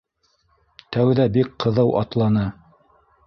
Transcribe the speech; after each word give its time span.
Тәүҙә 0.95 1.27
бик 1.37 1.53
ҡыҙыу 1.65 1.93
атланы 2.01 2.47